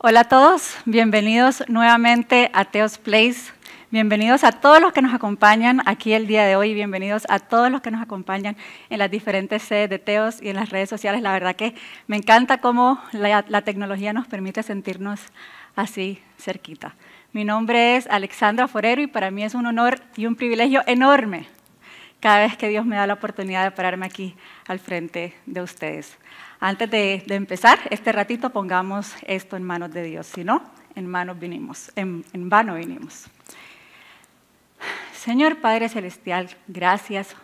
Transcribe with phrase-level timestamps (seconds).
[0.00, 3.50] Hola a todos, bienvenidos nuevamente a Teos Place.
[3.90, 7.68] Bienvenidos a todos los que nos acompañan aquí el día de hoy, bienvenidos a todos
[7.68, 8.56] los que nos acompañan
[8.90, 11.20] en las diferentes sedes de Teos y en las redes sociales.
[11.20, 11.74] La verdad que
[12.06, 15.20] me encanta cómo la, la tecnología nos permite sentirnos
[15.74, 16.94] así cerquita.
[17.32, 21.48] Mi nombre es Alexandra Forero y para mí es un honor y un privilegio enorme
[22.20, 24.36] cada vez que Dios me da la oportunidad de pararme aquí
[24.68, 26.16] al frente de ustedes.
[26.60, 30.26] Antes de, empezar este ratito, pongamos esto en manos de Dios.
[30.26, 30.62] Si no,
[30.96, 33.26] en manos vinimos, en, en vano vinimos.
[35.12, 37.36] Señor Padre Celestial, gracias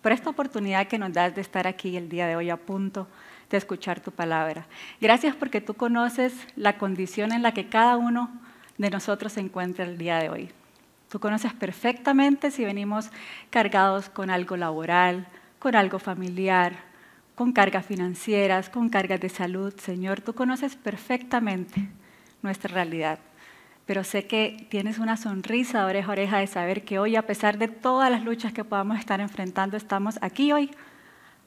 [0.00, 3.06] por esta oportunidad que nos das de estar aquí el día de hoy a punto
[3.50, 4.66] de escuchar tu palabra.
[5.00, 8.30] Gracias porque tú conoces la condición en la que cada uno
[8.78, 10.50] de nosotros se encuentra el día de hoy.
[11.10, 13.10] Tú conoces perfectamente si venimos
[13.50, 15.26] cargados con algo laboral,
[15.58, 16.85] con algo familiar,
[17.36, 19.72] con cargas financieras, con cargas de salud.
[19.76, 21.86] Señor, tú conoces perfectamente
[22.42, 23.18] nuestra realidad,
[23.84, 27.26] pero sé que tienes una sonrisa de oreja a oreja de saber que hoy, a
[27.26, 30.70] pesar de todas las luchas que podamos estar enfrentando, estamos aquí hoy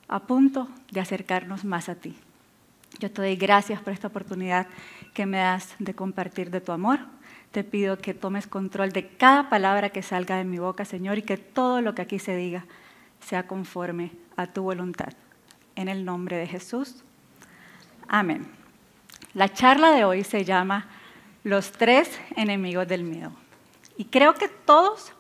[0.08, 2.16] a punto de acercarnos más a ti.
[3.00, 4.68] Yo te doy gracias por esta oportunidad
[5.16, 7.00] que me das de compartir de tu amor.
[7.52, 11.24] Te pido que tomes control de cada palabra que salga de mi boca, Señor, y
[11.24, 12.66] que todo lo que aquí se diga
[13.22, 15.14] sea conforme a tu voluntad
[15.80, 17.04] en el nombre de Jesús.
[18.10, 18.46] Amén.
[19.34, 20.90] La charla de hoy se llama
[21.46, 23.32] Los tres enemigos del miedo.
[23.96, 25.14] Y creo que todos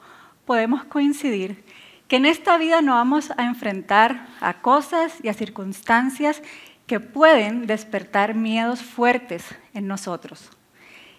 [0.45, 1.63] podemos coincidir
[2.09, 6.41] que en esta vida no vamos a enfrentar a cosas y a circunstancias
[6.87, 10.49] que pueden despertar miedos fuertes en nosotros.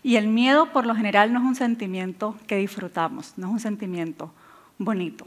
[0.03, 3.61] Y el miedo por lo general no es un sentimiento que disfrutamos, no es un
[3.61, 4.35] sentimiento
[4.77, 5.27] bonito.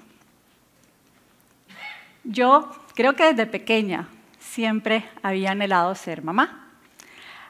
[2.23, 4.07] Yo creo que desde pequeña
[4.39, 6.69] siempre había anhelado ser mamá.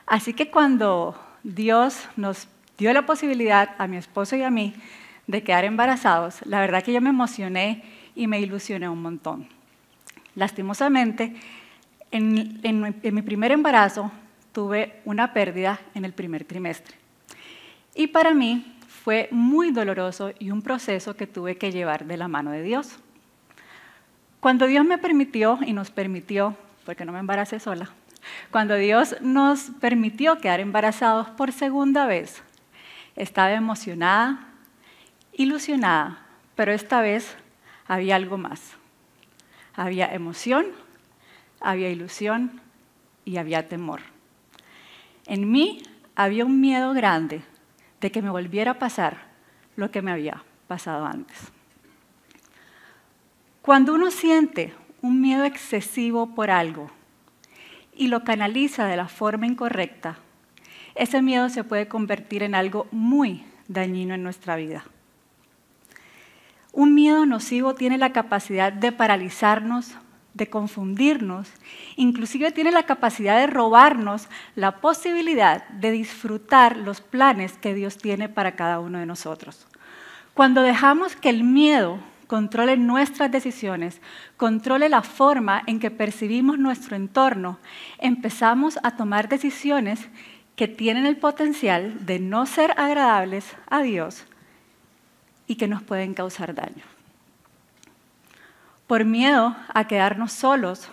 [0.05, 4.73] Así que cuando Dios nos dio la posibilidad a mi esposo y a mí
[5.27, 7.83] de quedar embarazados, la verdad que yo me emocioné
[8.15, 9.47] y me ilusioné un montón.
[10.35, 11.35] Lastimosamente,
[12.11, 14.11] en, en mi primer embarazo
[14.51, 16.95] tuve una pérdida en el primer trimestre.
[17.95, 22.27] Y para mí fue muy doloroso y un proceso que tuve que llevar de la
[22.27, 22.99] mano de Dios.
[24.43, 27.91] Cuando Dios me permitió y nos permitió, porque no me embaracé sola,
[28.51, 32.43] cuando Dios nos permitió quedar embarazados por segunda vez,
[33.15, 34.45] estaba emocionada,
[35.31, 37.37] ilusionada, pero esta vez
[37.87, 38.73] había algo más.
[39.75, 40.65] Había emoción,
[41.61, 42.59] había ilusión
[43.23, 44.01] y había temor.
[45.25, 45.83] En mí
[46.15, 47.43] había un miedo grande
[48.01, 49.21] de que me volviera a pasar
[49.77, 51.53] lo que me había pasado antes.
[53.63, 56.91] Cuando uno siente un miedo excesivo por algo
[57.95, 60.17] y lo canaliza de la forma incorrecta,
[60.95, 64.83] ese miedo se puede convertir en algo muy dañino en nuestra vida.
[66.73, 69.93] Un miedo nocivo tiene la capacidad de paralizarnos,
[70.33, 71.49] de confundirnos,
[71.95, 78.27] inclusive tiene la capacidad de robarnos la posibilidad de disfrutar los planes que Dios tiene
[78.27, 79.67] para cada uno de nosotros.
[80.33, 81.99] Cuando dejamos que el miedo
[82.33, 84.01] controle nuestras decisiones,
[84.37, 87.59] controle la forma en que percibimos nuestro entorno,
[87.99, 90.09] empezamos a tomar decisiones
[90.55, 94.25] que tienen el potencial de no ser agradables a Dios
[95.45, 96.83] y que nos pueden causar daño.
[98.87, 100.89] Por miedo a quedarnos solos,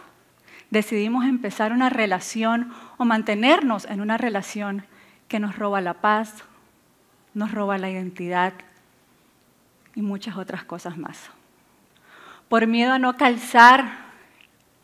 [0.68, 4.84] decidimos empezar una relación o mantenernos en una relación
[5.26, 6.44] que nos roba la paz,
[7.32, 8.52] nos roba la identidad,
[9.94, 11.30] y muchas otras cosas más.
[12.48, 14.10] Por miedo a no calzar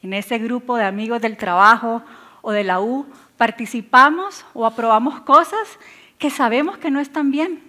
[0.03, 2.03] en ese grupo de amigos del trabajo
[2.43, 3.07] o de la U,
[3.37, 5.79] participamos o aprobamos cosas
[6.19, 7.63] que sabemos que no están bien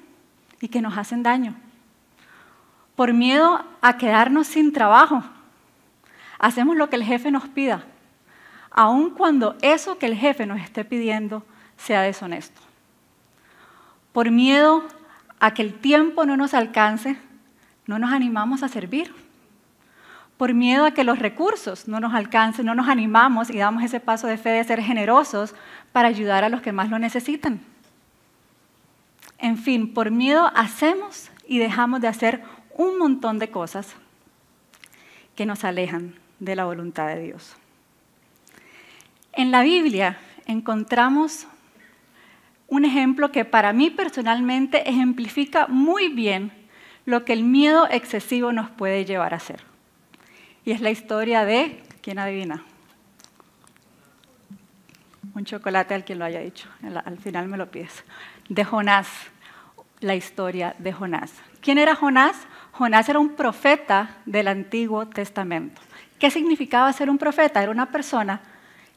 [0.62, 1.56] y que nos hacen daño.
[2.96, 5.24] Por miedo a quedarnos sin trabajo,
[6.40, 7.86] hacemos lo que el jefe nos pida,
[8.72, 11.44] aun cuando eso que el jefe nos esté pidiendo
[11.78, 12.62] sea deshonesto.
[14.14, 14.84] Por miedo
[15.40, 17.18] a que el tiempo no nos alcance,
[17.88, 19.14] no nos animamos a servir.
[20.38, 24.00] Por miedo a que los recursos no nos alcancen, no nos animamos y damos ese
[24.00, 25.56] paso de fe de ser generosos
[25.92, 27.62] para ayudar a los que más lo necesitan.
[29.40, 32.44] En fin, por miedo hacemos y dejamos de hacer
[32.76, 33.96] un montón de cosas
[35.36, 37.56] que nos alejan de la voluntad de Dios.
[39.34, 41.48] En la Biblia encontramos
[42.68, 46.52] un ejemplo que para mí personalmente ejemplifica muy bien
[47.08, 49.62] lo que el miedo excesivo nos puede llevar a hacer.
[50.66, 52.66] Y es la historia de, ¿quién adivina?
[55.34, 56.68] un chocolate al quien lo haya dicho.
[57.06, 58.04] Al final me lo pides.
[58.50, 59.08] De Jonás,
[60.00, 61.32] la historia de Jonás.
[61.62, 62.36] ¿Quién era Jonás?
[62.72, 65.80] Jonás era un profeta del Antiguo Testamento.
[66.20, 67.62] ¿Qué significaba ser un profeta?
[67.62, 68.42] Era una persona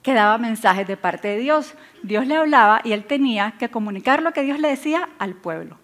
[0.03, 1.75] que daba mensajes de parte de Dios.
[2.03, 5.77] Dios le hablaba y él tenía que comunicar lo que Dios le decía al pueblo.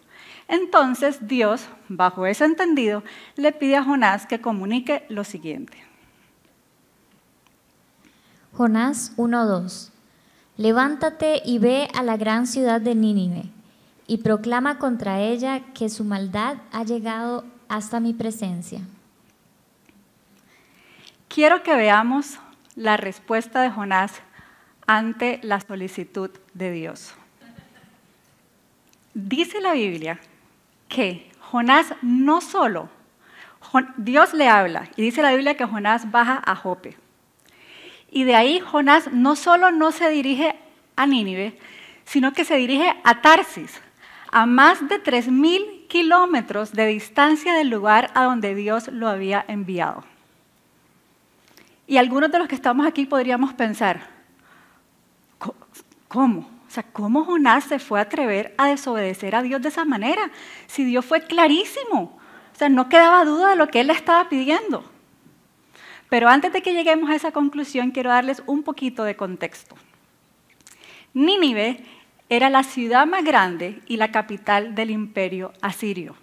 [0.48, 3.02] Entonces Dios, bajo ese entendido,
[3.36, 5.76] le pide a Jonás que comunique lo siguiente.
[8.52, 9.90] Jonás 1.2.
[10.56, 13.44] Levántate y ve a la gran ciudad de Nínive
[14.06, 18.80] y proclama contra ella que su maldad ha llegado hasta mi presencia.
[21.28, 22.38] Quiero que veamos
[22.76, 24.12] la respuesta de Jonás
[24.86, 27.12] ante la solicitud de Dios.
[29.12, 30.20] Dice la Biblia
[30.88, 32.88] que Jonás no solo,
[33.96, 36.96] Dios le habla y dice la Biblia que Jonás baja a Jope.
[38.10, 40.56] Y de ahí Jonás no solo no se dirige
[40.96, 41.58] a Nínive,
[42.04, 43.80] sino que se dirige a Tarsis,
[44.30, 50.04] a más de 3.000 kilómetros de distancia del lugar a donde Dios lo había enviado.
[51.86, 54.08] Y algunos de los que estamos aquí podríamos pensar,
[56.08, 56.55] ¿cómo?
[56.76, 60.30] Sea, ¿cómo Jonás se fue a atrever a desobedecer a Dios de esa manera?
[60.66, 62.18] Si Dios fue clarísimo.
[62.52, 64.84] O sea, no quedaba duda de lo que él le estaba pidiendo.
[66.10, 69.74] Pero antes de que lleguemos a esa conclusión, quiero darles un poquito de contexto.
[71.14, 71.82] Nínive
[72.28, 76.14] era la ciudad más grande y la capital del imperio asirio.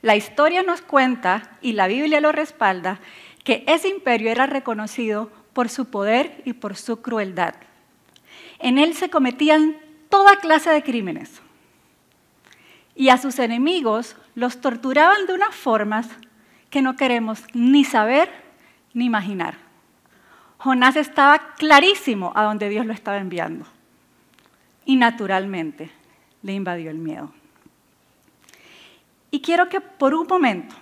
[0.00, 3.00] La historia nos cuenta, y la Biblia lo respalda,
[3.42, 7.56] que ese imperio era reconocido por su poder y por su crueldad.
[8.60, 9.76] En él se cometían
[10.08, 11.40] toda clase de crímenes.
[12.94, 16.08] Y a sus enemigos los torturaban de unas formas
[16.68, 18.30] que no queremos ni saber
[18.92, 19.56] ni imaginar.
[20.58, 23.64] Jonás estaba clarísimo a donde Dios lo estaba enviando.
[24.84, 25.90] Y naturalmente
[26.42, 27.32] le invadió el miedo.
[29.30, 30.74] Y quiero que por un momento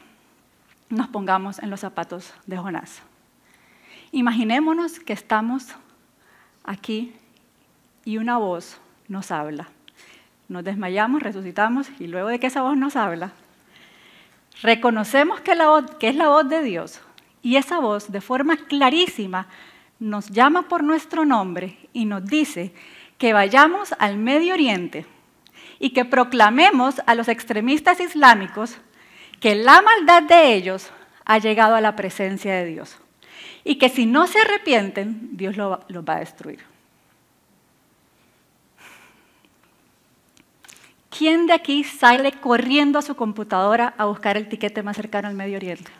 [0.88, 3.02] nos pongamos en los zapatos de Jonás.
[4.10, 5.66] Imaginémonos que estamos
[6.64, 7.14] aquí
[8.08, 9.68] y una voz nos habla.
[10.48, 13.32] Nos desmayamos, resucitamos y luego de que esa voz nos habla,
[14.62, 15.52] reconocemos que,
[16.00, 17.02] que es la voz de Dios
[17.42, 19.46] y esa voz de forma clarísima
[19.98, 22.72] nos llama por nuestro nombre y nos dice
[23.18, 25.04] que vayamos al Medio Oriente
[25.78, 28.78] y que proclamemos a los extremistas islámicos
[29.38, 30.90] que la maldad de ellos
[31.26, 32.96] ha llegado a la presencia de Dios
[33.64, 35.68] y que si no se arrepienten, Dios los
[36.08, 36.77] va a destruir.
[41.10, 45.34] ¿Quién de aquí sale corriendo a su computadora a buscar el tiquete más cercano al
[45.34, 45.90] Medio Oriente?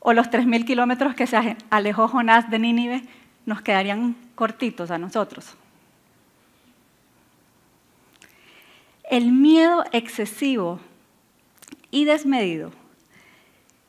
[0.00, 3.02] O los 3.000 kilómetros que se alejó Jonás de Nínive
[3.46, 5.54] nos quedarían cortitos a nosotros.
[9.08, 10.80] El miedo excesivo
[11.90, 12.72] y desmedido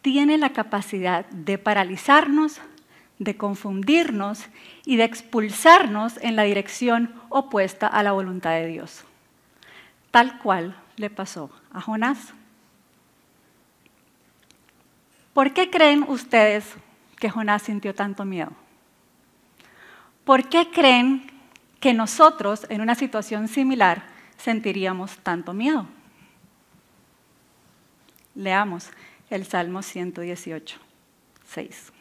[0.02, 2.60] tiene la capacidad de paralizarnos,
[3.20, 4.46] de confundirnos
[4.86, 9.04] y de expulsarnos en la dirección opuesta a la voluntad de Dios.
[10.12, 12.34] Tal cual le pasó a Jonás.
[15.34, 16.66] ¿Por qué creen ustedes
[17.18, 18.52] que Jonás sintió tanto miedo?
[20.26, 21.32] ¿Por qué creen
[21.80, 24.04] que nosotros en una situación similar
[24.38, 25.88] sentiríamos tanto miedo?
[28.36, 28.90] Leamos
[29.30, 30.80] el Salmo 118,
[31.48, 31.93] 6.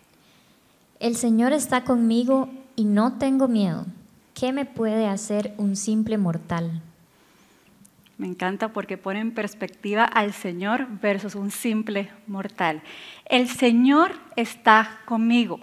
[1.02, 3.86] El Señor está conmigo y no tengo miedo.
[4.34, 6.80] ¿Qué me puede hacer un simple mortal?
[8.18, 12.82] Me encanta porque pone en perspectiva al Señor versus un simple mortal.
[13.24, 15.58] El Señor está conmigo.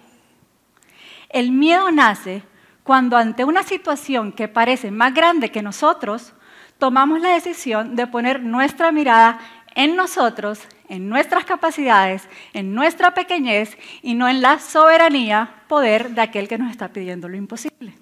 [1.29, 2.43] El miedo nace
[2.83, 6.33] cuando ante una situación que parece más grande que nosotros,
[6.79, 9.39] tomamos la decisión de poner nuestra mirada
[9.79, 10.59] en nosotros,
[10.89, 16.57] en nuestras capacidades, en nuestra pequeñez y no en la soberanía, poder de aquel que
[16.57, 17.93] nos está pidiendo lo imposible.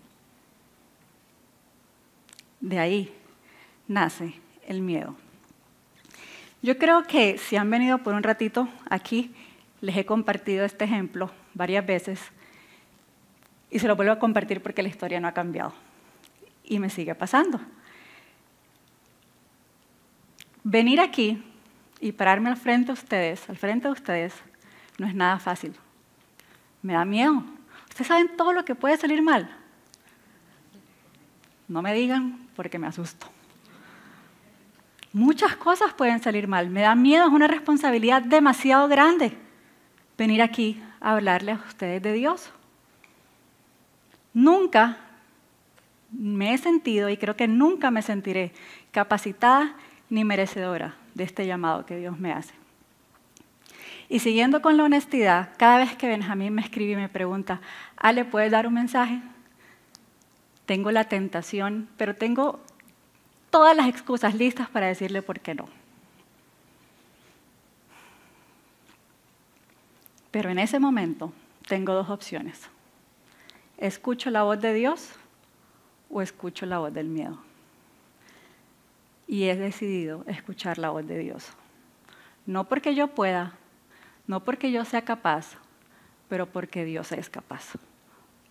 [2.59, 3.13] De ahí
[3.87, 4.33] nace
[4.65, 5.15] el miedo.
[6.63, 9.31] Yo creo que si han venido por un ratito aquí,
[9.79, 12.19] les he compartido este ejemplo varias veces
[13.69, 15.75] y se lo vuelvo a compartir porque la historia no ha cambiado.
[16.63, 17.59] Y me sigue pasando.
[20.63, 21.43] Venir aquí
[21.99, 24.33] y pararme al frente de ustedes, al frente de ustedes,
[24.97, 25.73] no es nada fácil.
[26.81, 27.43] Me da miedo.
[27.89, 29.49] Ustedes saben todo lo que puede salir mal.
[31.67, 33.27] No me digan porque me asusto.
[35.13, 36.69] Muchas cosas pueden salir mal.
[36.69, 39.35] Me da miedo, es una responsabilidad demasiado grande
[40.17, 42.51] venir aquí a hablarles a ustedes de Dios.
[44.33, 44.97] Nunca
[46.11, 48.53] me he sentido y creo que nunca me sentiré
[48.91, 49.75] capacitada
[50.09, 52.53] ni merecedora de este llamado que Dios me hace.
[54.07, 57.59] Y siguiendo con la honestidad, cada vez que Benjamín me escribe y me pregunta,
[57.97, 59.19] Ale, ¿puedes dar un mensaje?
[60.65, 62.59] Tengo la tentación, pero tengo
[63.49, 65.67] todas las excusas listas para decirle por qué no.
[70.29, 71.33] Pero en ese momento
[71.67, 72.61] tengo dos opciones.
[73.77, 75.13] ¿Escucho la voz de Dios
[76.09, 77.46] o escucho la voz del miedo?
[79.27, 81.49] Y he decidido escuchar la voz de Dios.
[82.45, 83.53] No porque yo pueda,
[84.25, 85.57] no porque yo sea capaz,
[86.29, 87.73] pero porque Dios es capaz,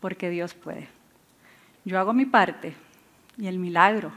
[0.01, 0.89] porque Dios puede.
[1.85, 2.75] Yo hago mi parte
[3.39, 4.13] y el milagro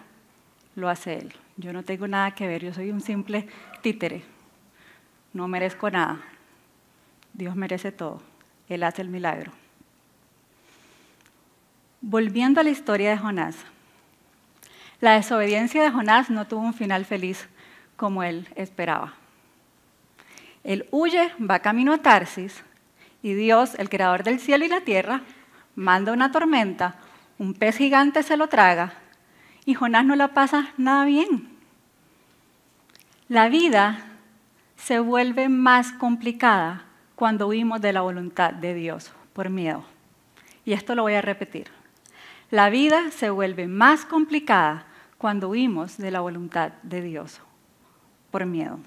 [0.76, 1.34] lo hace Él.
[1.58, 3.48] Yo no tengo nada que ver, yo soy un simple
[3.82, 4.24] títere.
[5.34, 6.20] No merezco nada.
[7.34, 8.22] Dios merece todo.
[8.68, 9.52] Él hace el milagro.
[12.02, 13.58] Volviendo a la historia de Jonás.
[15.02, 17.48] La desobediencia de Jonás no tuvo un final feliz
[17.96, 19.14] como él esperaba.
[20.64, 22.64] Él huye, va camino a Tarsis
[23.22, 25.22] y Dios, el creador del cielo y la tierra,
[25.76, 26.96] manda una tormenta,
[27.38, 28.94] un pez gigante se lo traga
[29.66, 31.48] y Jonás no la pasa nada bien.
[33.30, 34.06] La vida
[34.76, 36.84] se vuelve más complicada
[37.16, 39.86] cuando huimos de la voluntad de Dios por miedo.
[40.66, 41.68] Y esto lo voy a repetir.
[42.52, 44.86] La vida se vuelve más complicada
[45.20, 47.42] cuando huimos de la voluntad de Dios
[48.32, 48.80] por miedo.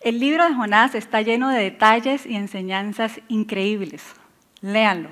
[0.00, 4.04] El libro de Jonás está lleno de detalles y enseñanzas increíbles.
[4.60, 5.10] Léanlo.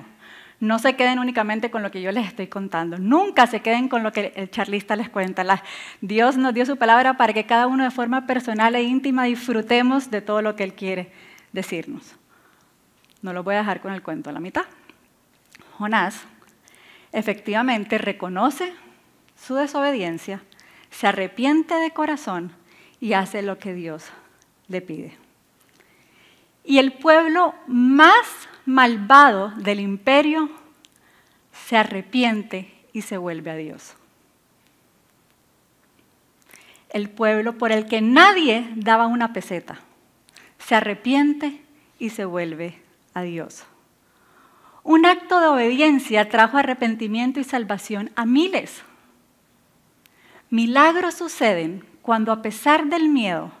[0.61, 2.97] No se queden únicamente con lo que yo les estoy contando.
[2.97, 5.61] Nunca se queden con lo que el charlista les cuenta.
[5.99, 10.09] Dios nos dio su palabra para que cada uno de forma personal e íntima disfrutemos
[10.09, 11.11] de todo lo que Él quiere
[11.51, 12.15] decirnos.
[13.21, 14.63] No lo voy a dejar con el cuento a la mitad.
[15.77, 16.23] Jonás
[17.11, 18.73] efectivamente reconoce
[19.35, 20.41] su desobediencia,
[20.89, 22.51] se arrepiente de corazón
[22.99, 24.05] y hace lo que Dios
[24.67, 25.17] le pide.
[26.63, 28.25] Y el pueblo más
[28.65, 30.49] malvado del imperio
[31.51, 33.95] se arrepiente y se vuelve a Dios.
[36.89, 39.79] El pueblo por el que nadie daba una peseta
[40.65, 41.61] se arrepiente
[41.99, 42.81] y se vuelve
[43.13, 43.65] a Dios.
[44.83, 48.83] Un acto de obediencia trajo arrepentimiento y salvación a miles.
[50.55, 53.51] Milagros suceden cuando a pesar del miedo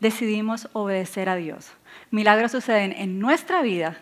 [0.00, 1.70] decidimos obedecer a Dios.
[2.10, 3.96] Milagros suceden en nuestra vida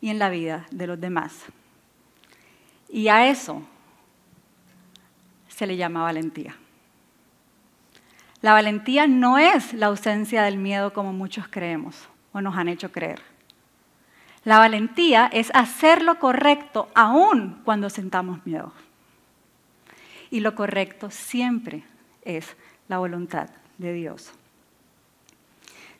[0.00, 1.44] y en la vida de los demás.
[2.88, 3.62] Y a eso
[5.46, 6.56] se le llama valentía.
[8.40, 12.90] La valentía no es la ausencia del miedo como muchos creemos o nos han hecho
[12.90, 13.22] creer.
[14.42, 18.72] La valentía es hacer lo correcto aún cuando sentamos miedo.
[20.34, 21.84] Y lo correcto siempre
[22.24, 22.56] es
[22.88, 24.32] la voluntad de Dios.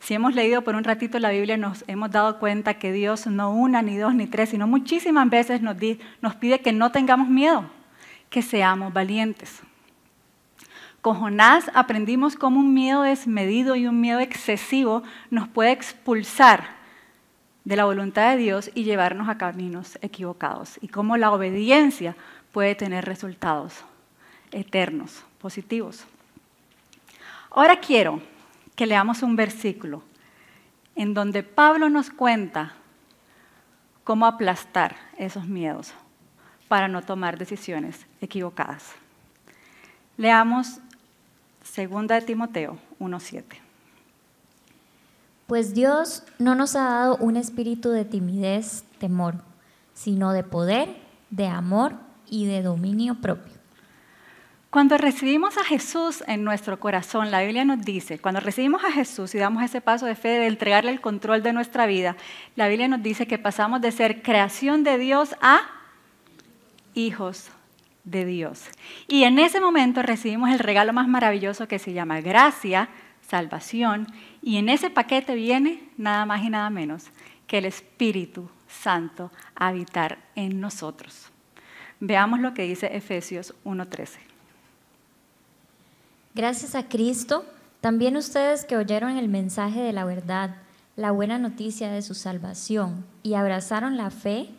[0.01, 3.53] Si hemos leído por un ratito la Biblia, nos hemos dado cuenta que Dios no
[3.53, 7.63] una, ni dos, ni tres, sino muchísimas veces nos, pide que no tengamos miedo,
[8.29, 9.61] que seamos valientes.
[10.99, 16.75] Con Jonás aprendimos cómo un miedo desmedido y un miedo excesivo nos puede expulsar
[17.63, 20.77] de la voluntad de Dios y llevarnos a caminos equivocados.
[20.81, 22.17] Y cómo la obediencia
[22.51, 23.85] puede tener resultados
[24.51, 26.05] eternos, positivos.
[27.51, 28.21] Ahora quiero
[28.75, 30.03] que leamos un versículo
[30.95, 32.73] en donde Pablo nos cuenta
[34.03, 35.93] cómo aplastar esos miedos
[36.67, 38.91] para no tomar decisiones equivocadas.
[40.17, 40.79] Leamos
[41.75, 43.43] 2 de Timoteo 1.7.
[45.47, 49.35] Pues Dios no nos ha dado un espíritu de timidez, temor,
[49.93, 50.97] sino de poder,
[51.29, 51.93] de amor
[52.27, 53.54] y de dominio propio.
[54.75, 59.33] Cuando recibimos a Jesús en nuestro corazón, la Biblia nos dice, cuando recibimos a Jesús
[59.33, 62.17] y damos ese paso de fe de entregarle el control de nuestra vida,
[62.57, 65.61] la Biblia nos dice que pasamos de ser creación de Dios a
[66.93, 67.51] hijos
[68.03, 68.65] de Dios.
[69.07, 72.89] Y en ese momento recibimos el regalo más maravilloso que se llama gracia,
[73.21, 74.07] salvación,
[74.41, 77.05] y en ese paquete viene nada más y nada menos
[77.47, 81.31] que el Espíritu Santo a habitar en nosotros.
[82.01, 84.34] Veamos lo que dice Efesios 1.13.
[86.35, 87.45] Gracias a Cristo,
[87.79, 90.57] también ustedes que oyeron el mensaje de la verdad,
[90.97, 94.49] la buena noticia de su salvación y abrazaron la fe,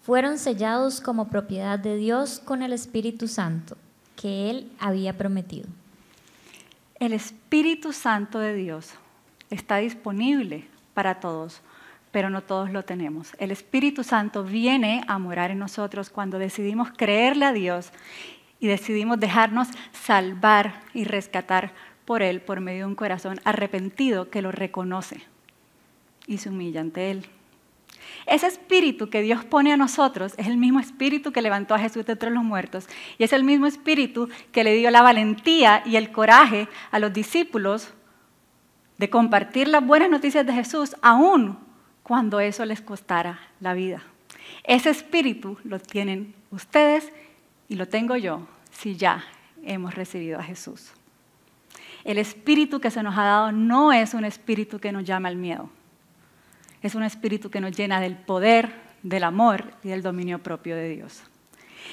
[0.00, 3.76] fueron sellados como propiedad de Dios con el Espíritu Santo
[4.16, 5.68] que Él había prometido.
[6.98, 8.88] El Espíritu Santo de Dios
[9.50, 11.60] está disponible para todos
[12.12, 13.34] pero no todos lo tenemos.
[13.38, 17.92] El Espíritu Santo viene a morar en nosotros cuando decidimos creerle a Dios
[18.60, 21.72] y decidimos dejarnos salvar y rescatar
[22.04, 25.22] por Él por medio de un corazón arrepentido que lo reconoce
[26.26, 27.26] y se humilla ante Él.
[28.26, 32.04] Ese espíritu que Dios pone a nosotros es el mismo espíritu que levantó a Jesús
[32.06, 32.86] de entre los muertos
[33.18, 37.12] y es el mismo espíritu que le dio la valentía y el coraje a los
[37.12, 37.92] discípulos
[38.98, 41.58] de compartir las buenas noticias de Jesús aún
[42.02, 44.02] cuando eso les costara la vida.
[44.64, 47.10] Ese espíritu lo tienen ustedes
[47.70, 49.24] y lo tengo yo si ya
[49.64, 50.92] hemos recibido a Jesús.
[52.04, 55.36] El espíritu que se nos ha dado no es un espíritu que nos llama al
[55.36, 55.70] miedo
[56.82, 58.72] es un espíritu que nos llena del poder,
[59.02, 61.22] del amor y del dominio propio de Dios.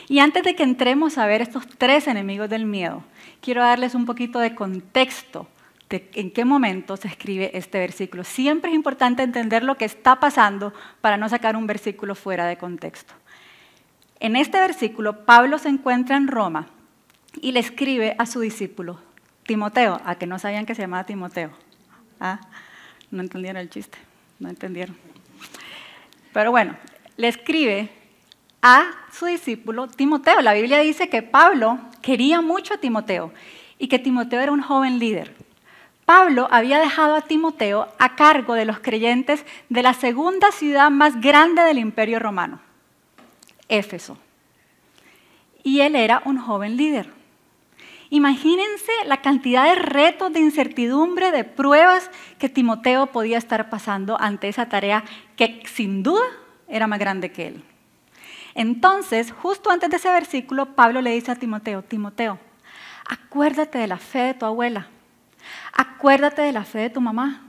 [0.08, 3.04] Y antes de que entremos a ver estos tres enemigos del miedo,
[3.42, 5.48] quiero darles un poquito de contexto
[5.90, 8.24] de en qué momento se escribe este versículo.
[8.24, 12.58] Siempre es importante entender lo que está pasando para no sacar un versículo fuera de
[12.58, 13.14] contexto.
[14.20, 16.68] En este versículo, Pablo se encuentra en Roma
[17.42, 19.00] y le escribe a su discípulo,
[19.46, 21.52] Timoteo, a que no sabían que se llamaba Timoteo.
[22.20, 22.40] ¿Ah?
[23.12, 23.98] No entendieron el chiste.
[24.40, 24.96] No entendieron.
[26.34, 26.76] Pero bueno,
[27.16, 27.90] le escribe
[28.62, 30.42] a su discípulo Timoteo.
[30.42, 33.34] La Biblia dice que Pablo quería mucho a Timoteo
[33.80, 35.36] y que Timoteo era un joven líder.
[36.06, 41.20] Pablo había dejado a Timoteo a cargo de los creyentes de la segunda ciudad más
[41.20, 42.62] grande del imperio romano,
[43.70, 44.18] Éfeso.
[45.64, 47.18] Y él era un joven líder.
[48.10, 52.10] Imagínense la cantidad de retos, de incertidumbre, de pruebas
[52.40, 55.04] que Timoteo podía estar pasando ante esa tarea
[55.36, 56.24] que sin duda
[56.70, 57.64] era más grande que él.
[58.56, 62.40] Entonces, justo antes de ese versículo, Pablo le dice a Timoteo, Timoteo,
[63.08, 64.88] acuérdate de la fe de tu abuela,
[65.74, 67.44] acuérdate de la fe de tu mamá.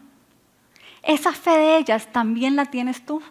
[1.02, 3.22] Esa fe de ellas también la tienes tú.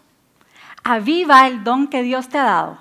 [0.89, 2.77] Aviva el don que Dios te ha dado,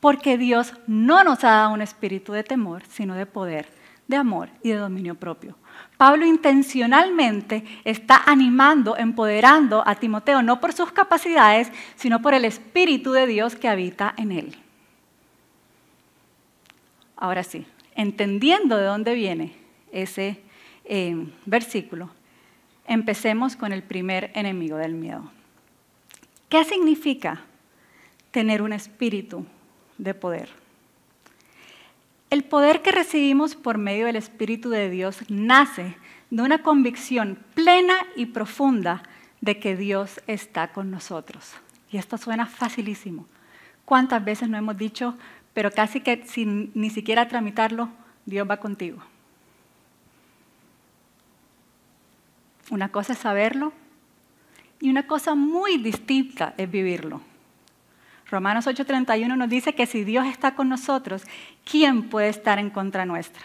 [0.00, 3.68] porque Dios no nos ha dado un espíritu de temor, sino de poder
[4.08, 5.56] de amor y de dominio propio.
[5.98, 13.12] Pablo intencionalmente está animando, empoderando a Timoteo, no por sus capacidades, sino por el Espíritu
[13.12, 14.56] de Dios que habita en él.
[17.16, 19.54] Ahora sí, entendiendo de dónde viene
[19.92, 20.40] ese
[20.86, 22.08] eh, versículo,
[22.86, 25.30] empecemos con el primer enemigo del miedo.
[26.52, 27.40] ¿Qué significa
[28.30, 29.46] tener un espíritu
[29.96, 30.50] de poder?
[32.28, 35.96] El poder que recibimos por medio del Espíritu de Dios nace
[36.28, 39.02] de una convicción plena y profunda
[39.40, 41.54] de que Dios está con nosotros.
[41.90, 43.24] Y esto suena facilísimo.
[43.86, 45.16] ¿Cuántas veces no hemos dicho,
[45.54, 47.88] pero casi que sin ni siquiera tramitarlo,
[48.26, 49.02] Dios va contigo?
[52.68, 53.72] Una cosa es saberlo
[54.82, 57.20] y una cosa muy distinta es vivirlo.
[58.28, 61.22] Romanos 8:31 nos dice que si Dios está con nosotros,
[61.64, 63.44] ¿quién puede estar en contra nuestra?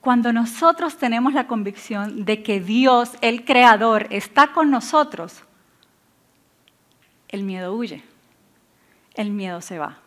[0.00, 5.42] Cuando nosotros tenemos la convicción de que Dios, el Creador, está con nosotros,
[7.28, 8.02] el miedo huye,
[9.16, 9.98] el miedo se va.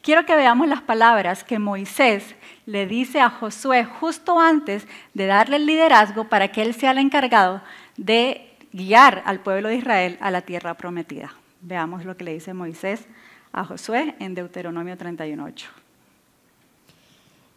[0.00, 5.56] Quiero que veamos las palabras que Moisés le dice a Josué justo antes de darle
[5.56, 7.60] el liderazgo para que él sea el encargado
[7.98, 11.32] de guiar al pueblo de Israel a la tierra prometida.
[11.62, 13.06] Veamos lo que le dice Moisés
[13.52, 15.64] a Josué en Deuteronomio 31.8.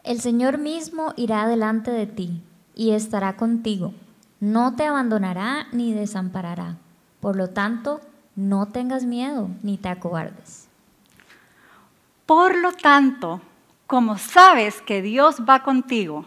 [0.05, 2.41] El Señor mismo irá delante de ti
[2.73, 3.93] y estará contigo.
[4.39, 6.77] No te abandonará ni desamparará.
[7.19, 7.99] Por lo tanto,
[8.37, 10.69] no tengas miedo ni te acobardes.
[12.25, 13.41] Por lo tanto,
[13.87, 16.25] como sabes que Dios va contigo,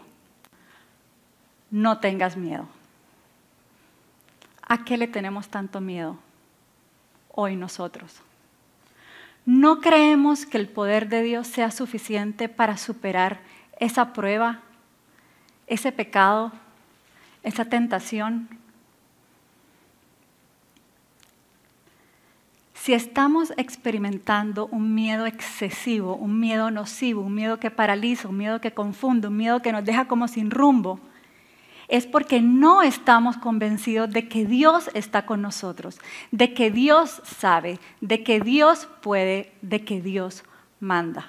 [1.71, 2.67] no tengas miedo.
[4.67, 6.17] ¿A qué le tenemos tanto miedo?
[7.33, 8.21] hoy nosotros.
[9.45, 13.41] No creemos que el poder de Dios sea suficiente para superar
[13.79, 14.61] esa prueba,
[15.67, 16.53] ese pecado,
[17.41, 18.47] esa tentación.
[22.73, 28.61] Si estamos experimentando un miedo excesivo, un miedo nocivo, un miedo que paraliza, un miedo
[28.61, 30.99] que confunde, un miedo que nos deja como sin rumbo,
[31.87, 35.99] es porque no estamos convencidos de que Dios está con nosotros,
[36.31, 40.43] de que Dios sabe, de que Dios puede, de que Dios
[40.79, 41.27] manda.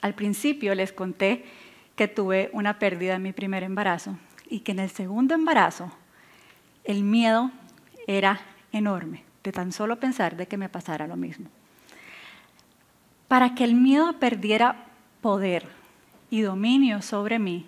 [0.00, 1.44] Al principio les conté
[1.96, 4.16] que tuve una pérdida en mi primer embarazo
[4.48, 5.90] y que en el segundo embarazo
[6.84, 7.50] el miedo
[8.06, 8.40] era
[8.72, 11.48] enorme, de tan solo pensar de que me pasara lo mismo.
[13.28, 14.86] Para que el miedo perdiera
[15.20, 15.66] poder
[16.30, 17.66] y dominio sobre mí,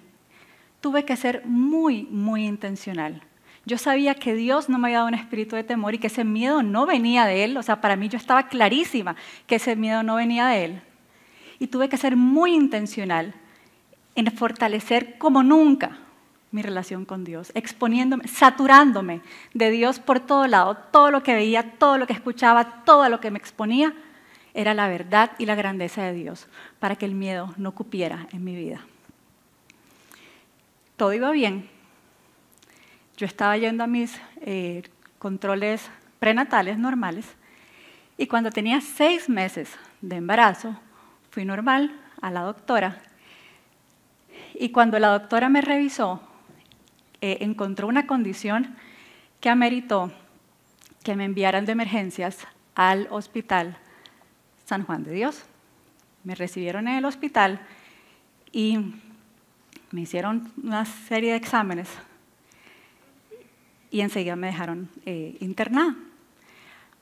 [0.81, 3.23] tuve que ser muy, muy intencional.
[3.67, 6.25] Yo sabía que Dios no me había dado un espíritu de temor y que ese
[6.25, 7.57] miedo no venía de Él.
[7.57, 9.15] O sea, para mí yo estaba clarísima
[9.47, 10.83] que ese miedo no venía de Él.
[11.59, 13.35] Y tuve que ser muy intencional
[14.15, 15.99] en fortalecer como nunca
[16.51, 19.21] mi relación con Dios, exponiéndome, saturándome
[19.53, 20.77] de Dios por todo lado.
[20.91, 23.93] Todo lo que veía, todo lo que escuchaba, todo lo que me exponía
[24.55, 28.45] era la verdad y la grandeza de Dios para que el miedo no cupiera en
[28.45, 28.81] mi vida.
[30.99, 31.71] Todo iba bien,
[33.17, 34.83] yo estaba yendo a mis eh,
[35.21, 37.25] controles prenatales normales
[38.17, 40.77] y cuando tenía seis meses de embarazo,
[41.31, 43.01] fui normal a la doctora
[44.55, 46.21] y cuando la doctora me revisó,
[47.21, 48.75] eh, encontró una condición
[49.41, 50.11] que ameritó
[51.05, 53.77] que me enviaran de emergencias al hospital
[54.65, 55.45] San Juan de Dios.
[56.25, 57.61] Me recibieron en el hospital
[58.51, 58.97] y
[59.91, 61.89] me hicieron una serie de exámenes
[63.91, 65.97] y enseguida me dejaron eh, internada.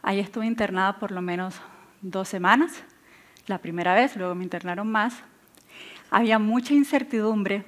[0.03, 1.61] Ahí estuve internada por lo menos
[2.01, 2.85] dos semanas,
[3.47, 5.15] la primera vez, luego me internaron más.
[6.11, 7.65] Había mucha incertidumbre.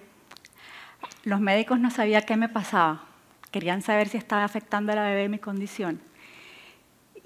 [1.24, 3.04] Los médicos no sabían qué me pasaba.
[3.50, 6.00] Querían saber si estaba afectando a la bebé mi condición.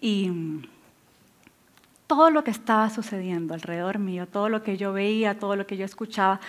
[0.01, 0.31] Y
[2.07, 5.77] todo lo que estaba sucediendo alrededor mío, todo lo que yo veía, todo lo que
[5.77, 6.41] yo escuchaba,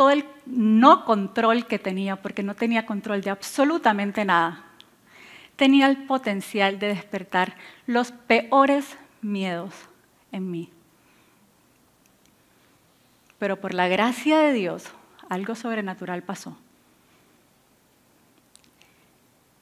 [0.00, 4.64] todo el no control que tenía, porque no tenía control de absolutamente nada,
[5.56, 7.54] tenía el potencial de despertar
[7.86, 9.74] los peores miedos
[10.32, 10.70] en mí.
[13.38, 14.86] Pero por la gracia de Dios,
[15.28, 16.56] algo sobrenatural pasó.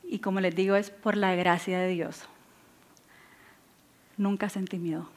[0.05, 2.29] Y como les digo, es por la gracia de Dios.
[4.17, 5.09] Nunca sentí miedo.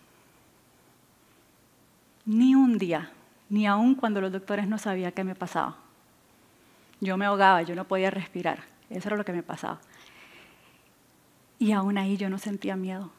[2.26, 3.12] Ni un día,
[3.52, 5.76] ni aun cuando los doctores no sabían qué me pasaba.
[7.02, 8.64] Yo me ahogaba, yo no podía respirar.
[8.90, 9.82] Eso era lo que me pasaba.
[11.60, 13.12] Y aún ahí yo no sentía miedo.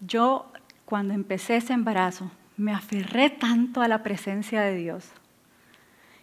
[0.00, 0.50] Yo
[0.86, 5.10] cuando empecé ese embarazo me aferré tanto a la presencia de Dios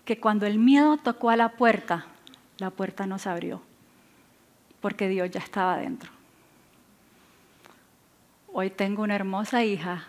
[0.03, 2.07] que cuando el miedo tocó a la puerta,
[2.57, 3.61] la puerta no se abrió
[4.81, 6.11] porque Dios ya estaba dentro.
[8.51, 10.07] Hoy tengo una hermosa hija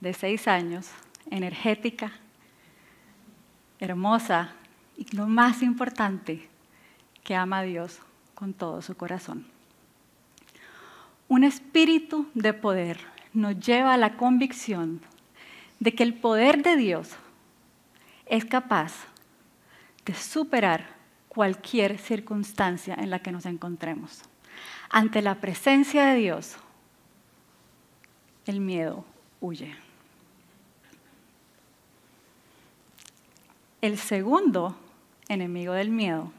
[0.00, 0.90] de seis años,
[1.30, 2.12] energética,
[3.80, 4.52] hermosa
[4.96, 6.48] y lo más importante,
[7.24, 7.98] que ama a Dios
[8.34, 9.46] con todo su corazón.
[11.28, 12.98] Un espíritu de poder
[13.34, 15.00] nos lleva a la convicción
[15.78, 17.10] de que el poder de Dios
[18.26, 18.92] es capaz
[20.04, 20.96] de superar
[21.28, 24.22] cualquier circunstancia en la que nos encontremos.
[24.90, 26.56] Ante la presencia de Dios,
[28.46, 29.04] el miedo
[29.40, 29.76] huye.
[33.80, 34.76] El segundo
[35.28, 36.32] enemigo del miedo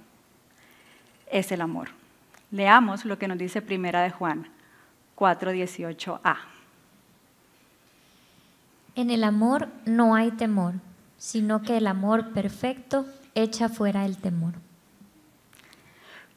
[1.32, 1.89] es el amor.
[2.52, 4.49] Leamos lo que nos dice Primera de Juan
[5.15, 6.38] 4:18a.
[8.95, 10.73] En el amor no hay temor,
[11.17, 14.56] sino que el amor perfecto echa fuera el temor.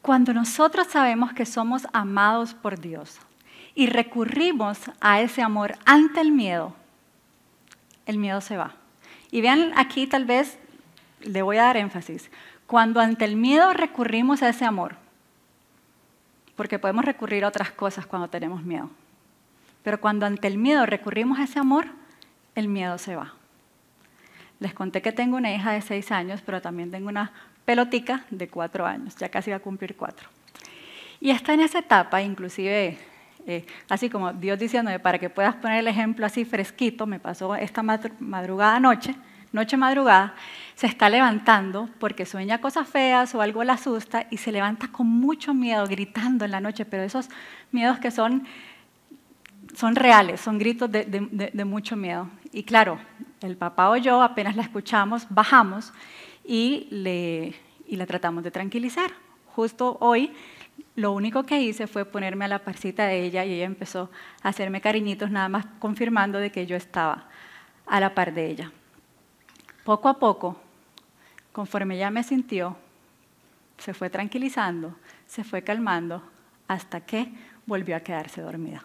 [0.01, 3.19] Cuando nosotros sabemos que somos amados por Dios
[3.75, 6.73] y recurrimos a ese amor ante el miedo,
[8.05, 8.75] el miedo se va.
[9.31, 10.59] Y vean aquí tal vez,
[11.23, 12.29] le voy a dar énfasis,
[12.67, 14.95] cuando ante el miedo recurrimos a ese amor,
[16.55, 18.89] porque podemos recurrir a otras cosas cuando tenemos miedo,
[19.83, 21.87] pero cuando ante el miedo recurrimos a ese amor,
[22.55, 23.33] el miedo se va.
[24.59, 27.31] Les conté que tengo una hija de seis años, pero también tengo una
[27.65, 30.27] pelotica de cuatro años, ya casi va a cumplir cuatro.
[31.19, 32.97] Y está en esa etapa, inclusive,
[33.45, 37.55] eh, así como Dios diciéndome, para que puedas poner el ejemplo así fresquito, me pasó
[37.55, 39.15] esta madrugada noche,
[39.53, 40.35] noche madrugada,
[40.75, 45.07] se está levantando porque sueña cosas feas o algo la asusta y se levanta con
[45.07, 47.29] mucho miedo, gritando en la noche, pero esos
[47.71, 48.45] miedos que son,
[49.73, 52.27] son reales, son gritos de, de mucho miedo.
[52.51, 52.99] Y claro,
[53.41, 55.93] el papá o yo apenas la escuchamos, bajamos
[56.43, 57.53] y, le,
[57.87, 59.11] y la tratamos de tranquilizar.
[59.47, 60.31] Justo hoy
[60.95, 64.09] lo único que hice fue ponerme a la parcita de ella y ella empezó
[64.41, 67.25] a hacerme cariñitos, nada más confirmando de que yo estaba
[67.85, 68.71] a la par de ella.
[69.83, 70.57] Poco a poco,
[71.51, 72.77] conforme ella me sintió,
[73.77, 74.95] se fue tranquilizando,
[75.27, 76.23] se fue calmando,
[76.67, 77.31] hasta que
[77.65, 78.83] volvió a quedarse dormida.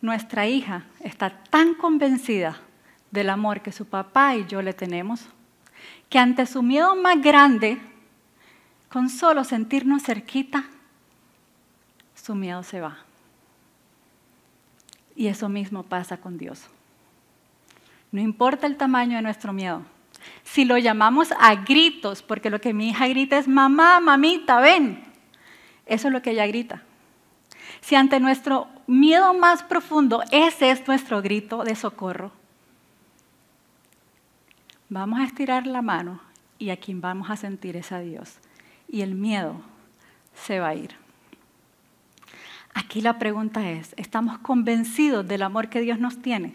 [0.00, 2.60] Nuestra hija está tan convencida
[3.10, 5.26] del amor que su papá y yo le tenemos,
[6.08, 7.78] que ante su miedo más grande,
[8.90, 10.64] con solo sentirnos cerquita,
[12.14, 12.98] su miedo se va.
[15.14, 16.66] Y eso mismo pasa con Dios.
[18.12, 19.82] No importa el tamaño de nuestro miedo.
[20.42, 25.04] si lo llamamos a gritos, porque lo que mi hija grita es, mamá, mamita, ven,
[25.86, 26.82] eso es lo que ella grita.
[27.80, 32.32] Si ante nuestro miedo más profundo ese es nuestro grito de socorro,
[34.88, 36.20] vamos a estirar la mano
[36.58, 38.38] y a quien vamos a sentir es a Dios.
[38.88, 39.60] Y el miedo
[40.34, 40.96] se va a ir.
[42.74, 46.54] Aquí la pregunta es, ¿estamos convencidos del amor que Dios nos tiene?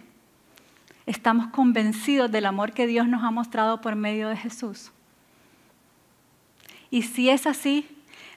[1.11, 4.93] ¿Estamos convencidos del amor que Dios nos ha mostrado por medio de Jesús?
[6.89, 7.85] Y si es así,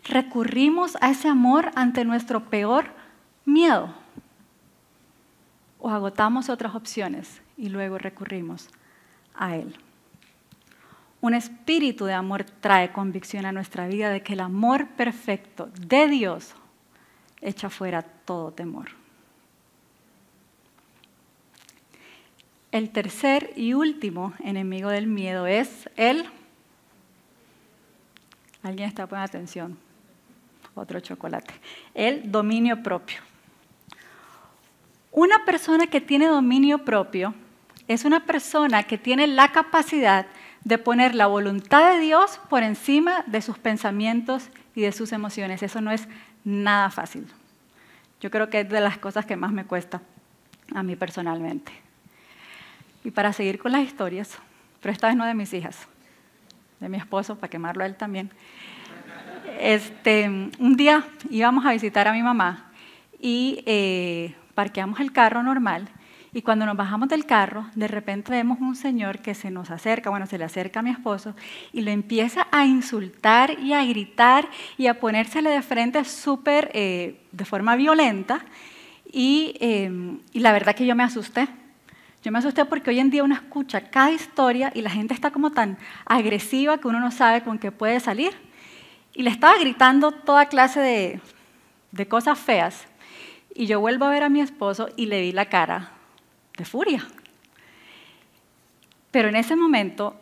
[0.02, 2.87] recurrimos a ese amor ante nuestro peor
[3.44, 3.94] miedo.
[5.78, 8.68] O agotamos otras opciones y luego recurrimos
[9.37, 9.78] a Él.
[11.20, 16.08] Un espíritu de amor trae convicción a nuestra vida de que el amor perfecto de
[16.08, 16.56] Dios
[17.40, 19.03] echa fuera todo temor.
[22.74, 26.24] El tercer y último enemigo del miedo es el...
[28.64, 29.78] ¿Alguien está poniendo atención?
[30.74, 31.54] Otro chocolate.
[31.94, 33.20] El dominio propio.
[35.12, 37.32] Una persona que tiene dominio propio
[37.87, 40.26] es una persona que tiene la capacidad
[40.64, 45.62] de poner la voluntad de Dios por encima de sus pensamientos y de sus emociones.
[45.62, 46.08] Eso no es
[46.42, 47.28] nada fácil.
[48.20, 50.02] Yo creo que es de las cosas que más me cuesta
[50.74, 51.83] a mí personalmente.
[53.04, 54.38] Y para seguir con las historias,
[54.80, 55.86] pero esta vez no de mis hijas,
[56.80, 58.30] de mi esposo, para quemarlo a él también.
[59.60, 62.72] Este, un día íbamos a visitar a mi mamá
[63.20, 65.88] y eh, parqueamos el carro normal
[66.34, 70.10] y cuando nos bajamos del carro, de repente vemos un señor que se nos acerca,
[70.10, 71.36] bueno, se le acerca a mi esposo
[71.72, 77.20] y lo empieza a insultar y a gritar y a ponérsele de frente súper, eh,
[77.30, 78.44] de forma violenta.
[79.12, 81.46] Eh, y la verdad que yo me asusté.
[82.24, 85.30] Yo me asusté porque hoy en día uno escucha cada historia y la gente está
[85.30, 88.32] como tan agresiva que uno no sabe con qué puede salir.
[89.12, 91.20] Y le estaba gritando toda clase
[91.92, 92.87] de, cosas feas.
[93.54, 95.90] Y yo vuelvo a ver a mi esposo y le vi la cara
[96.56, 97.06] de furia.
[99.10, 100.18] Pero en ese momento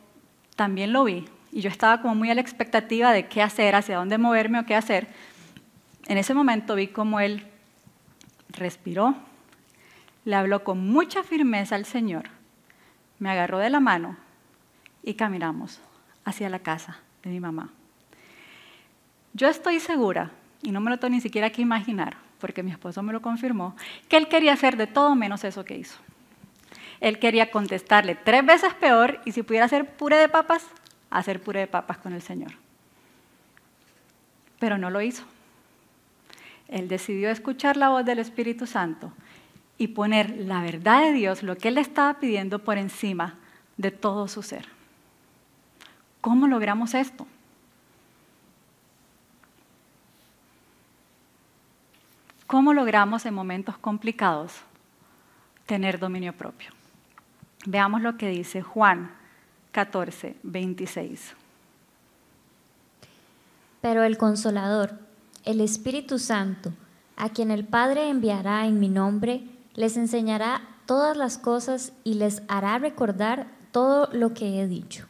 [0.57, 3.99] también lo vi y yo estaba como muy a la expectativa de qué hacer, hacia
[3.99, 5.07] dónde moverme o qué hacer.
[6.09, 7.47] En ese momento vi como él
[8.49, 9.15] respiró,
[10.25, 12.25] le habló con mucha firmeza al Señor,
[13.19, 14.17] me agarró de la mano
[15.03, 15.81] y caminamos
[16.25, 17.71] hacia la casa de mi mamá.
[19.35, 20.31] Yo estoy segura,
[20.63, 23.75] y no me lo tengo ni siquiera que imaginar, porque mi esposo me lo confirmó,
[24.09, 25.99] que él quería hacer de todo menos eso que hizo.
[27.01, 30.67] Él quería contestarle tres veces peor y si pudiera hacer puré de papas,
[31.11, 32.53] hacer puré de papas con el Señor.
[34.61, 35.25] Pero no lo hizo.
[36.69, 39.13] Él decidió escuchar la voz del Espíritu Santo
[39.79, 43.39] y poner la verdad de Dios, lo que Él le estaba pidiendo, por encima
[43.77, 44.67] de todo su ser.
[46.21, 47.27] ¿Cómo logramos esto?
[52.47, 54.61] ¿Cómo logramos en momentos complicados
[55.67, 56.71] tener dominio propio?
[57.65, 59.11] Veamos lo que dice Juan
[59.73, 61.35] 14, 26.
[63.81, 64.99] Pero el consolador,
[65.45, 66.73] el Espíritu Santo,
[67.17, 72.43] a quien el Padre enviará en mi nombre, les enseñará todas las cosas y les
[72.49, 75.07] hará recordar todo lo que he dicho.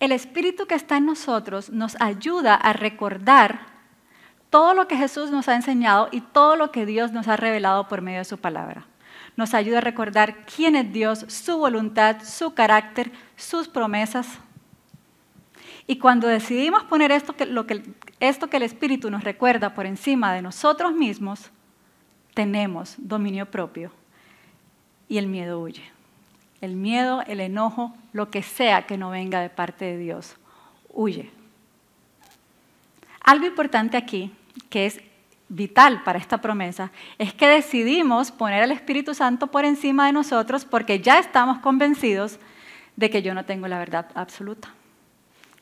[0.00, 3.66] El Espíritu que está en nosotros nos ayuda a recordar
[4.50, 7.88] todo lo que Jesús nos ha enseñado y todo lo que Dios nos ha revelado
[7.88, 8.86] por medio de su palabra
[9.36, 14.26] nos ayuda a recordar quién es Dios, su voluntad, su carácter, sus promesas.
[15.86, 17.82] Y cuando decidimos poner esto que, lo que,
[18.20, 21.50] esto que el Espíritu nos recuerda por encima de nosotros mismos,
[22.34, 23.90] tenemos dominio propio
[25.08, 25.82] y el miedo huye.
[26.60, 30.36] El miedo, el enojo, lo que sea que no venga de parte de Dios,
[30.88, 31.30] huye.
[33.20, 34.32] Algo importante aquí,
[34.70, 35.00] que es
[35.48, 40.64] vital para esta promesa es que decidimos poner al Espíritu Santo por encima de nosotros
[40.64, 42.38] porque ya estamos convencidos
[42.96, 44.70] de que yo no tengo la verdad absoluta,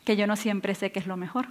[0.04, 1.48] que yo no siempre sé qué es lo mejor,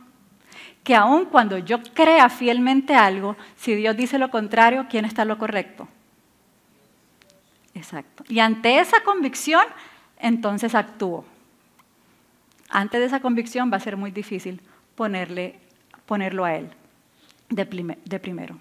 [0.83, 5.37] que aun cuando yo crea fielmente algo, si Dios dice lo contrario, ¿quién está lo
[5.37, 5.87] correcto?
[7.73, 8.23] Exacto.
[8.27, 9.63] Y ante esa convicción,
[10.17, 11.25] entonces actúo.
[12.69, 14.61] Antes de esa convicción va a ser muy difícil
[14.95, 15.59] ponerle,
[16.05, 16.69] ponerlo a Él
[17.49, 18.59] de, primero.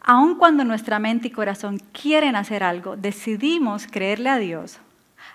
[0.00, 4.78] Aun cuando nuestra mente y corazón quieren hacer algo, decidimos creerle a Dios,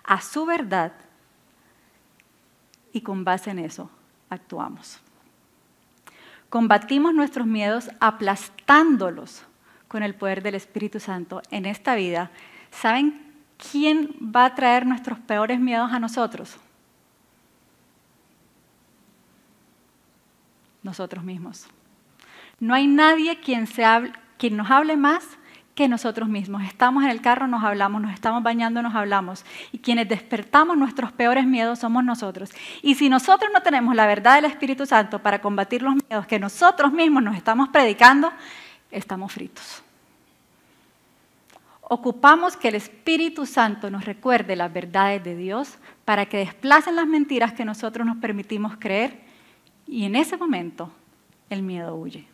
[0.03, 0.93] a su verdad,
[2.93, 3.89] y con base en eso
[4.29, 5.01] actuamos.
[6.51, 9.43] Combatimos nuestros miedos aplastándolos
[9.87, 12.29] con el poder del Espíritu Santo en esta vida.
[12.71, 13.33] ¿Saben
[13.71, 16.57] ¿quién va a traer nuestros peores miedos a nosotros?
[20.83, 21.67] Nosotros mismos.
[22.59, 23.65] No hay nadie quien,
[24.37, 25.25] quien nos hable más
[25.89, 26.63] nosotros mismos.
[26.63, 29.45] Estamos en el carro, nos hablamos, nos estamos bañando, nos hablamos.
[29.71, 32.51] Y quienes despertamos nuestros peores miedos somos nosotros.
[32.81, 36.39] Y si nosotros no tenemos la verdad del Espíritu Santo para combatir los miedos que
[36.39, 38.31] nosotros mismos nos estamos predicando,
[38.91, 39.83] estamos fritos.
[41.81, 47.05] Ocupamos que el Espíritu Santo nos recuerde las verdades de Dios para que desplacen las
[47.05, 49.19] mentiras que nosotros nos permitimos creer
[49.87, 50.89] y en ese momento
[51.49, 52.30] el miedo huye.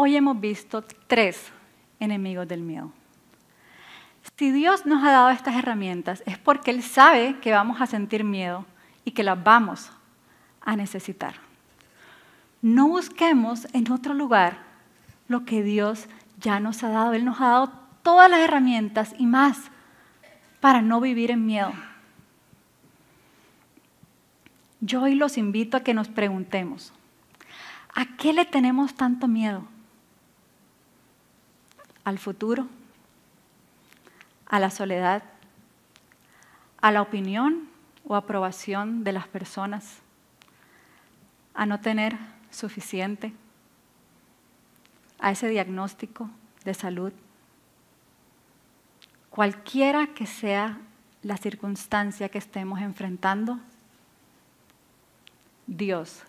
[0.00, 1.50] Hoy hemos visto tres
[1.98, 2.92] enemigos del miedo.
[4.36, 8.22] Si Dios nos ha dado estas herramientas es porque Él sabe que vamos a sentir
[8.22, 8.64] miedo
[9.04, 9.90] y que las vamos
[10.60, 11.34] a necesitar.
[12.62, 14.58] No busquemos en otro lugar
[15.26, 16.06] lo que Dios
[16.40, 17.12] ya nos ha dado.
[17.12, 17.72] Él nos ha dado
[18.04, 19.58] todas las herramientas y más
[20.60, 21.72] para no vivir en miedo.
[24.80, 26.92] Yo hoy los invito a que nos preguntemos,
[27.96, 29.66] ¿a qué le tenemos tanto miedo?
[32.08, 32.66] Al futuro,
[34.46, 35.22] a la soledad,
[36.80, 37.68] a la opinión
[38.06, 39.98] o aprobación de las personas,
[41.54, 42.16] a no tener
[42.50, 43.34] suficiente,
[45.18, 46.30] a ese diagnóstico
[46.64, 47.12] de salud.
[49.28, 50.78] Cualquiera que sea
[51.22, 53.58] la circunstancia que estemos enfrentando,
[55.66, 56.22] Dios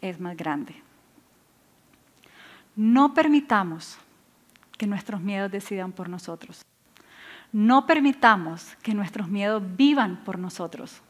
[0.00, 0.76] es más grande.
[2.74, 3.98] No permitamos
[4.76, 6.64] que nuestros miedos decidan por nosotros.
[7.52, 11.00] No permitamos que nuestros miedos vivan por nosotros,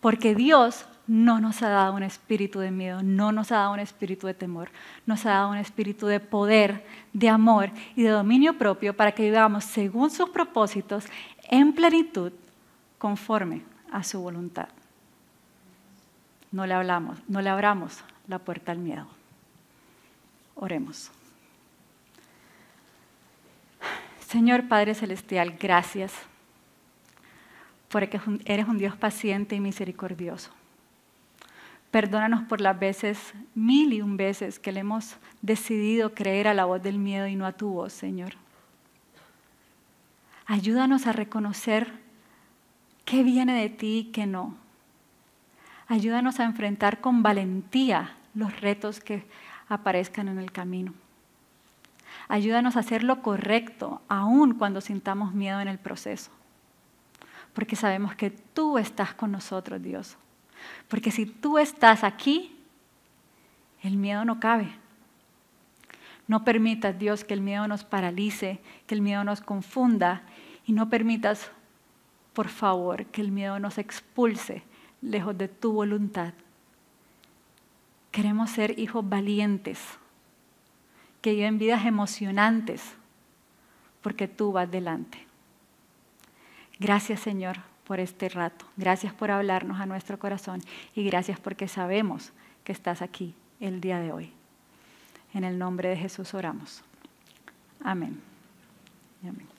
[0.00, 3.80] porque Dios no nos ha dado un espíritu de miedo, no nos ha dado un
[3.80, 4.70] espíritu de temor,
[5.06, 9.22] nos ha dado un espíritu de poder, de amor y de dominio propio para que
[9.22, 11.04] vivamos según sus propósitos
[11.48, 12.32] en plenitud,
[12.98, 14.68] conforme a su voluntad.
[16.50, 19.06] No le hablamos, no le abramos la puerta al miedo.
[20.54, 21.10] Oremos.
[24.26, 26.12] Señor Padre Celestial, gracias
[27.88, 30.50] porque eres un Dios paciente y misericordioso.
[31.92, 36.64] Perdónanos por las veces, mil y un veces, que le hemos decidido creer a la
[36.64, 38.32] voz del miedo y no a tu voz, Señor.
[40.46, 41.92] Ayúdanos a reconocer
[43.04, 44.56] qué viene de ti y qué no.
[45.86, 49.24] Ayúdanos a enfrentar con valentía los retos que
[49.68, 50.94] aparezcan en el camino.
[52.28, 56.30] Ayúdanos a hacer lo correcto, aun cuando sintamos miedo en el proceso.
[57.52, 60.16] Porque sabemos que tú estás con nosotros, Dios.
[60.88, 62.56] Porque si tú estás aquí,
[63.82, 64.68] el miedo no cabe.
[66.26, 70.22] No permitas, Dios, que el miedo nos paralice, que el miedo nos confunda
[70.66, 71.52] y no permitas,
[72.32, 74.64] por favor, que el miedo nos expulse
[75.00, 76.34] lejos de tu voluntad.
[78.10, 79.98] Queremos ser hijos valientes
[81.26, 82.94] que viven vidas emocionantes,
[84.00, 85.26] porque tú vas delante.
[86.78, 88.64] Gracias Señor por este rato.
[88.76, 90.62] Gracias por hablarnos a nuestro corazón
[90.94, 92.30] y gracias porque sabemos
[92.62, 94.32] que estás aquí el día de hoy.
[95.34, 96.84] En el nombre de Jesús oramos.
[97.82, 98.20] Amén.
[99.24, 99.55] Amén.